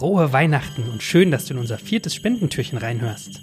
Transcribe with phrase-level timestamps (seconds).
[0.00, 3.42] frohe Weihnachten und schön, dass du in unser viertes Spendentürchen reinhörst.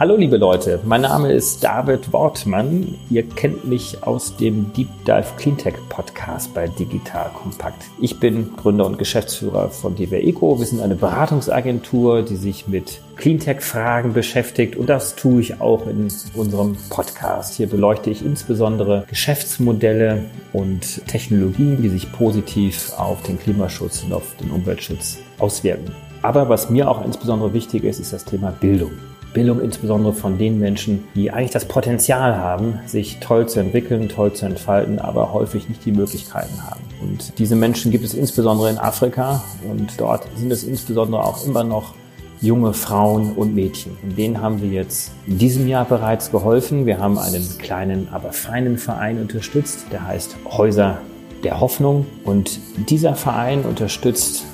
[0.00, 2.94] Hallo liebe Leute, mein Name ist David Wortmann.
[3.10, 7.82] Ihr kennt mich aus dem Deep Dive Cleantech Podcast bei Digital Compact.
[8.00, 10.56] Ich bin Gründer und Geschäftsführer von DW Eco.
[10.60, 16.06] Wir sind eine Beratungsagentur, die sich mit Cleantech-Fragen beschäftigt und das tue ich auch in
[16.34, 17.56] unserem Podcast.
[17.56, 24.36] Hier beleuchte ich insbesondere Geschäftsmodelle und Technologien, die sich positiv auf den Klimaschutz und auf
[24.40, 25.90] den Umweltschutz auswirken.
[26.22, 28.92] Aber was mir auch insbesondere wichtig ist, ist das Thema Bildung.
[29.32, 34.32] Bildung insbesondere von den Menschen, die eigentlich das Potenzial haben, sich toll zu entwickeln, toll
[34.32, 36.80] zu entfalten, aber häufig nicht die Möglichkeiten haben.
[37.00, 41.62] Und diese Menschen gibt es insbesondere in Afrika und dort sind es insbesondere auch immer
[41.62, 41.94] noch
[42.40, 43.96] junge Frauen und Mädchen.
[44.02, 46.86] Und denen haben wir jetzt in diesem Jahr bereits geholfen.
[46.86, 50.98] Wir haben einen kleinen, aber feinen Verein unterstützt, der heißt Häuser
[51.44, 52.06] der Hoffnung.
[52.24, 54.44] Und dieser Verein unterstützt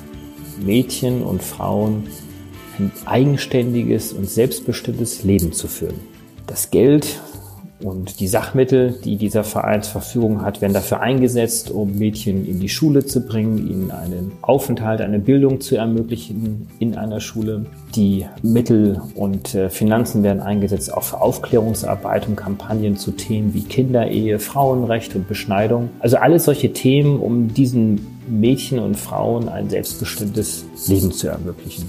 [0.59, 2.07] Mädchen und Frauen
[2.79, 5.99] ein eigenständiges und selbstbestimmtes Leben zu führen.
[6.47, 7.19] Das Geld
[7.81, 12.59] und die Sachmittel, die dieser Verein zur Verfügung hat, werden dafür eingesetzt, um Mädchen in
[12.59, 17.65] die Schule zu bringen, ihnen einen Aufenthalt, eine Bildung zu ermöglichen in einer Schule.
[17.93, 23.63] Die Mittel und äh, Finanzen werden eingesetzt auch für Aufklärungsarbeit und Kampagnen zu Themen wie
[23.63, 25.89] Kinderehe, Frauenrecht und Beschneidung.
[25.99, 31.85] Also alles solche Themen, um diesen Mädchen und Frauen ein selbstbestimmtes Leben zu ermöglichen.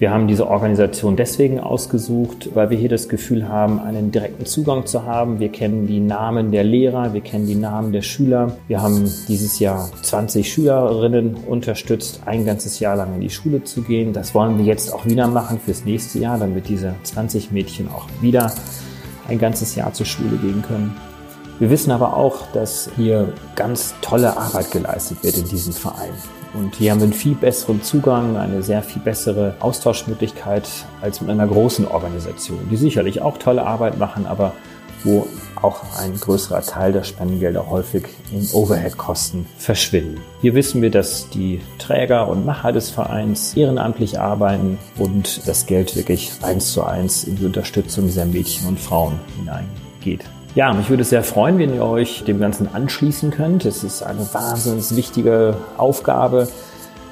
[0.00, 4.86] Wir haben diese Organisation deswegen ausgesucht, weil wir hier das Gefühl haben, einen direkten Zugang
[4.86, 5.40] zu haben.
[5.40, 8.56] Wir kennen die Namen der Lehrer, wir kennen die Namen der Schüler.
[8.66, 13.82] Wir haben dieses Jahr 20 Schülerinnen unterstützt, ein ganzes Jahr lang in die Schule zu
[13.82, 14.14] gehen.
[14.14, 18.06] Das wollen wir jetzt auch wieder machen fürs nächste Jahr, damit diese 20 Mädchen auch
[18.22, 18.54] wieder
[19.28, 20.96] ein ganzes Jahr zur Schule gehen können.
[21.58, 26.14] Wir wissen aber auch, dass hier ganz tolle Arbeit geleistet wird in diesem Verein.
[26.52, 30.68] Und hier haben wir einen viel besseren Zugang, eine sehr viel bessere Austauschmöglichkeit
[31.00, 34.52] als mit einer großen Organisation, die sicherlich auch tolle Arbeit machen, aber
[35.04, 35.26] wo
[35.62, 40.20] auch ein größerer Teil der Spendengelder häufig in Overhead-Kosten verschwinden.
[40.40, 45.96] Hier wissen wir, dass die Träger und Macher des Vereins ehrenamtlich arbeiten und das Geld
[45.96, 50.24] wirklich eins zu eins in die Unterstützung dieser Mädchen und Frauen hineingeht.
[50.56, 53.64] Ja, mich würde es sehr freuen, wenn ihr euch dem Ganzen anschließen könnt.
[53.64, 56.48] Es ist eine wahnsinnig wichtige Aufgabe,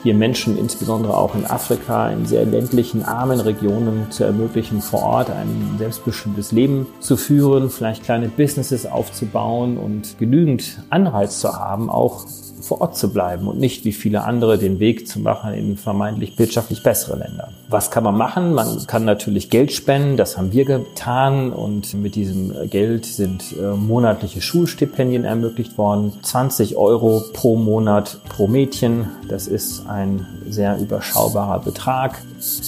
[0.03, 5.31] hier Menschen, insbesondere auch in Afrika, in sehr ländlichen, armen Regionen zu ermöglichen, vor Ort
[5.31, 12.27] ein selbstbestimmtes Leben zu führen, vielleicht kleine Businesses aufzubauen und genügend Anreiz zu haben, auch
[12.69, 16.39] vor Ort zu bleiben und nicht wie viele andere den Weg zu machen in vermeintlich
[16.39, 17.49] wirtschaftlich bessere Länder.
[17.71, 18.53] Was kann man machen?
[18.53, 23.75] Man kann natürlich Geld spenden, das haben wir getan und mit diesem Geld sind äh,
[23.75, 26.13] monatliche Schulstipendien ermöglicht worden.
[26.23, 32.23] 20 Euro pro Monat pro Mädchen, das ist ein sehr überschaubarer Betrag.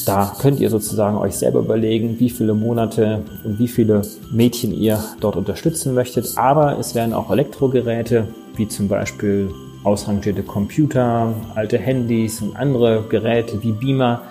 [0.06, 4.03] Da könnt ihr sozusagen euch selber überlegen, wie viele Monate und wie viele
[4.33, 6.33] Mädchen ihr dort unterstützen möchtet.
[6.37, 9.50] Aber es werden auch Elektrogeräte wie zum Beispiel
[9.85, 14.23] ausrangierte Computer, alte Handys und andere Geräte wie Beamer,